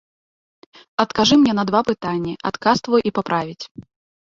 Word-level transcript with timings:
Адкажы 1.03 1.39
мне 1.43 1.53
на 1.59 1.67
два 1.73 1.85
пытанні, 1.93 2.37
адказ 2.53 2.77
твой 2.87 3.01
і 3.11 3.17
паправіць. 3.21 3.61